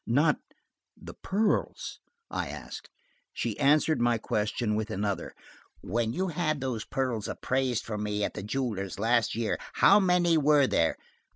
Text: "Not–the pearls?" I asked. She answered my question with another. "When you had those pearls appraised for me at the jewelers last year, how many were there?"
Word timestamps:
"Not–the 0.07 1.13
pearls?" 1.13 1.99
I 2.31 2.47
asked. 2.47 2.89
She 3.33 3.59
answered 3.59 4.01
my 4.01 4.17
question 4.17 4.73
with 4.73 4.89
another. 4.89 5.35
"When 5.81 6.11
you 6.11 6.29
had 6.29 6.59
those 6.59 6.85
pearls 6.85 7.27
appraised 7.27 7.83
for 7.85 7.99
me 7.99 8.23
at 8.23 8.33
the 8.33 8.41
jewelers 8.41 8.97
last 8.97 9.35
year, 9.35 9.59
how 9.73 9.99
many 9.99 10.39
were 10.39 10.65
there?" 10.65 10.97